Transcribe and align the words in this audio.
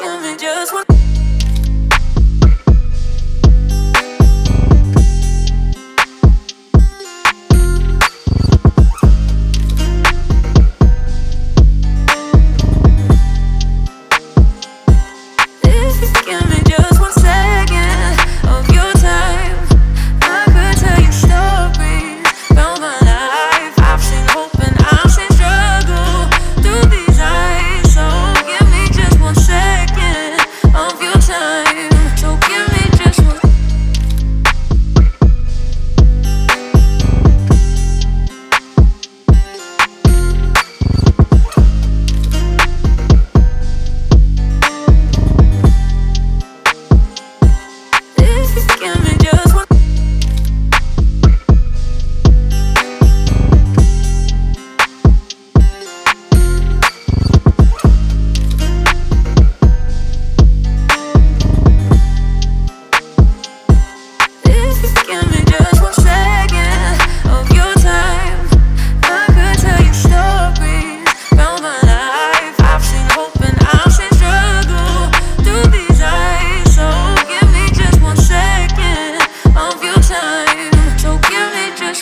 Give 0.00 0.22
me 0.22 0.36
just 0.36 0.72
one. 0.72 0.95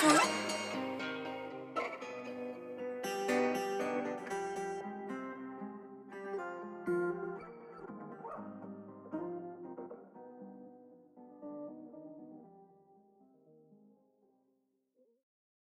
좋다. 0.04 0.33